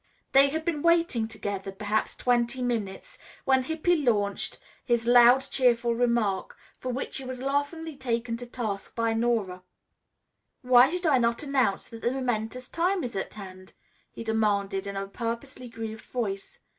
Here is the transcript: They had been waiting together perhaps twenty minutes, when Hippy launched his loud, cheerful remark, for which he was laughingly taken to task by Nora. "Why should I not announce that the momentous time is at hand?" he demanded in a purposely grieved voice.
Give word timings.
They 0.31 0.49
had 0.49 0.65
been 0.65 0.81
waiting 0.81 1.27
together 1.27 1.71
perhaps 1.71 2.15
twenty 2.15 2.63
minutes, 2.63 3.19
when 3.45 3.61
Hippy 3.61 3.95
launched 3.95 4.57
his 4.83 5.05
loud, 5.05 5.41
cheerful 5.51 5.93
remark, 5.93 6.57
for 6.79 6.91
which 6.91 7.17
he 7.17 7.23
was 7.23 7.39
laughingly 7.39 7.95
taken 7.97 8.35
to 8.37 8.47
task 8.47 8.95
by 8.95 9.13
Nora. 9.13 9.61
"Why 10.63 10.89
should 10.89 11.05
I 11.05 11.19
not 11.19 11.43
announce 11.43 11.87
that 11.89 12.01
the 12.01 12.09
momentous 12.09 12.67
time 12.67 13.03
is 13.03 13.15
at 13.15 13.35
hand?" 13.35 13.73
he 14.09 14.23
demanded 14.23 14.87
in 14.87 14.95
a 14.97 15.05
purposely 15.05 15.69
grieved 15.69 16.05
voice. 16.05 16.57